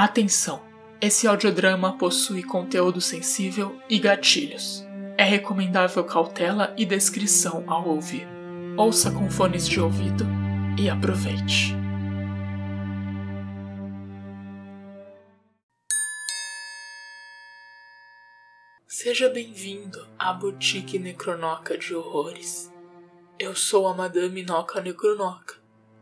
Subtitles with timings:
[0.00, 0.62] Atenção!
[1.00, 4.86] Esse audiodrama possui conteúdo sensível e gatilhos.
[5.16, 8.24] É recomendável cautela e descrição ao ouvir.
[8.76, 10.24] Ouça com fones de ouvido
[10.78, 11.74] e aproveite.
[18.86, 22.72] Seja bem-vindo à Boutique Necronoca de Horrores.
[23.36, 25.56] Eu sou a Madame Noca Necronoca,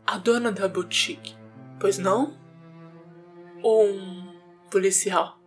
[0.05, 1.35] a dona da boutique.
[1.79, 2.45] Pois não?
[3.63, 4.33] Um
[4.69, 5.39] policial.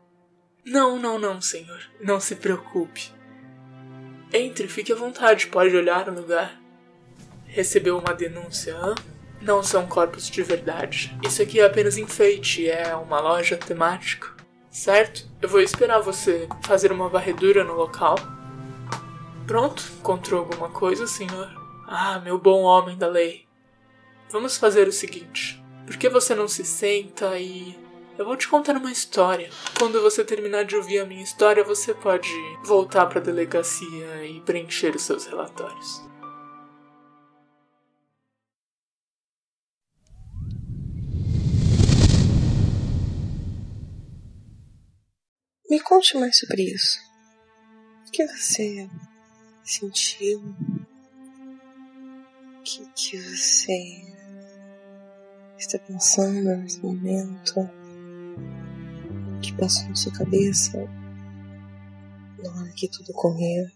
[0.65, 1.81] Não, não, não, senhor.
[2.01, 3.13] Não se preocupe.
[4.33, 6.61] Entre, fique à vontade, pode olhar o lugar.
[7.47, 8.95] Recebeu uma denúncia, hã?
[9.41, 11.17] Não são corpos de verdade.
[11.25, 14.29] Isso aqui é apenas enfeite, é uma loja temática.
[14.71, 15.27] Certo?
[15.43, 18.17] Eu vou esperar você fazer uma varredura no local.
[19.47, 19.83] Pronto?
[19.99, 21.51] Encontrou alguma coisa, senhor?
[21.89, 23.47] Ah, meu bom homem da lei.
[24.31, 25.61] Vamos fazer o seguinte.
[25.87, 27.77] Por que você não se senta e
[28.21, 29.49] eu vou te contar uma história.
[29.79, 32.29] Quando você terminar de ouvir a minha história, você pode
[32.63, 36.03] voltar para a delegacia e preencher os seus relatórios.
[45.71, 46.99] Me conte mais sobre isso.
[48.07, 48.87] O que você
[49.65, 50.41] sentiu?
[52.59, 54.03] O que, que você
[55.57, 57.80] está pensando nesse momento?
[59.41, 60.79] Que passou na sua cabeça
[62.43, 63.67] na hora que tudo ocorreu?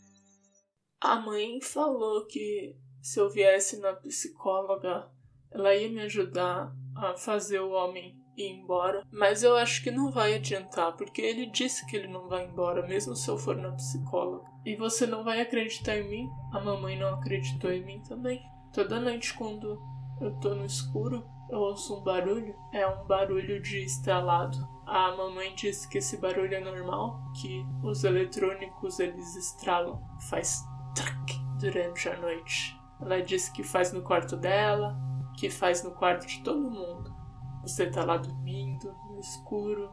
[1.01, 5.11] A mãe falou que se eu viesse na psicóloga,
[5.51, 9.05] ela ia me ajudar a fazer o homem ir embora.
[9.12, 12.87] Mas eu acho que não vai adiantar, porque ele disse que ele não vai embora,
[12.87, 14.51] mesmo se eu for na psicóloga.
[14.65, 16.29] E você não vai acreditar em mim?
[16.53, 18.41] A mamãe não acreditou em mim também.
[18.73, 19.79] Toda noite, quando
[20.20, 22.55] eu tô no escuro, eu ouço um barulho.
[22.72, 24.58] É um barulho de estralado.
[24.86, 30.62] A mamãe disse que esse barulho é normal, que os eletrônicos eles estralam, faz
[30.95, 32.79] trac durante a noite.
[33.01, 34.98] Ela disse que faz no quarto dela,
[35.39, 37.14] que faz no quarto de todo mundo.
[37.62, 39.90] Você tá lá dormindo, no escuro,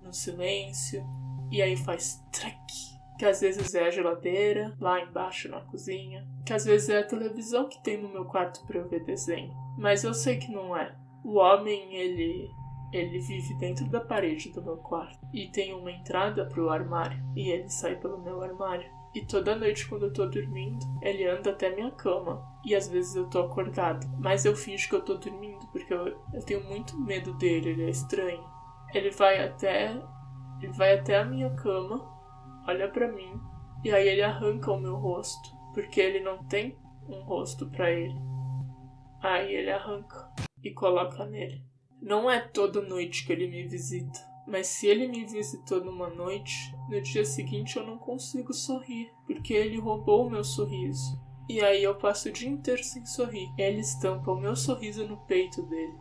[0.00, 1.04] no silêncio,
[1.50, 2.89] e aí faz trac.
[3.20, 7.06] Que às vezes é a geladeira, lá embaixo na cozinha, que às vezes é a
[7.06, 9.52] televisão que tem no meu quarto para eu ver desenho.
[9.76, 10.96] Mas eu sei que não é.
[11.22, 12.50] O homem, ele
[12.90, 17.22] ele vive dentro da parede do meu quarto e tem uma entrada para o armário
[17.36, 18.90] e ele sai pelo meu armário.
[19.14, 23.14] E toda noite quando eu tô dormindo, ele anda até minha cama e às vezes
[23.16, 26.98] eu tô acordado, mas eu finjo que eu tô dormindo porque eu, eu tenho muito
[26.98, 28.42] medo dele, ele é estranho.
[28.94, 29.94] Ele vai até
[30.62, 32.18] ele vai até a minha cama,
[32.66, 33.40] olha para mim
[33.84, 36.76] e aí ele arranca o meu rosto, porque ele não tem
[37.08, 38.18] um rosto para ele.
[39.22, 40.30] Aí ele arranca
[40.62, 41.64] e coloca nele.
[42.00, 46.74] Não é toda noite que ele me visita, mas se ele me visitou numa noite,
[46.88, 51.20] no dia seguinte eu não consigo sorrir, porque ele roubou o meu sorriso.
[51.48, 53.48] E aí eu passo o dia inteiro sem sorrir.
[53.58, 55.98] Ele estampa o meu sorriso no peito dele,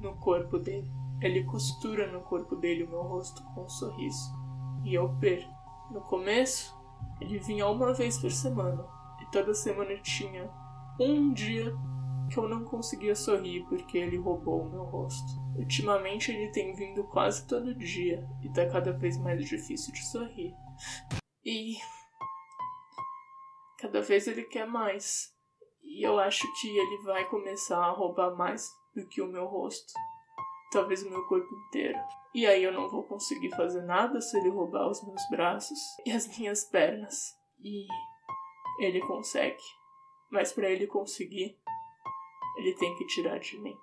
[0.00, 0.90] no corpo dele.
[1.22, 4.30] Ele costura no corpo dele o meu rosto com um sorriso.
[4.84, 5.59] E eu perco.
[5.90, 6.78] No começo,
[7.20, 8.86] ele vinha uma vez por semana.
[9.20, 10.50] E toda semana tinha
[10.98, 11.74] um dia
[12.30, 15.40] que eu não conseguia sorrir porque ele roubou o meu rosto.
[15.56, 20.54] Ultimamente ele tem vindo quase todo dia e tá cada vez mais difícil de sorrir.
[21.44, 21.76] E
[23.78, 25.34] cada vez ele quer mais.
[25.82, 29.92] E eu acho que ele vai começar a roubar mais do que o meu rosto.
[30.70, 31.98] Talvez o meu corpo inteiro.
[32.32, 36.12] E aí eu não vou conseguir fazer nada se ele roubar os meus braços e
[36.12, 37.36] as minhas pernas.
[37.60, 37.86] E
[38.78, 39.58] ele consegue.
[40.30, 41.58] Mas para ele conseguir,
[42.56, 43.76] ele tem que tirar de mim.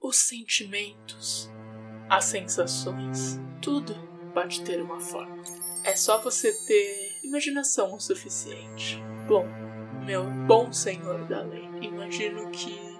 [0.00, 1.48] Os sentimentos,
[2.10, 5.42] as sensações, tudo pode ter uma forma.
[5.84, 9.02] É só você ter imaginação o suficiente.
[9.26, 9.46] Bom,
[10.04, 12.92] meu bom senhor da lei, imagino que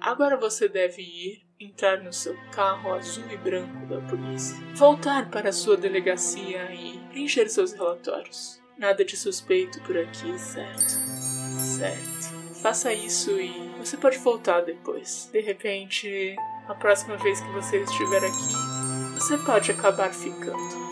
[0.00, 5.52] Agora você deve ir, entrar no seu carro azul e branco da polícia, voltar para
[5.52, 8.58] sua delegacia e preencher seus relatórios.
[8.78, 10.98] Nada de suspeito por aqui, certo?
[11.58, 12.60] Certo.
[12.62, 15.28] Faça isso e você pode voltar depois.
[15.30, 16.34] De repente,
[16.66, 18.49] a próxima vez que você estiver aqui,
[19.20, 20.89] você pode acabar ficando.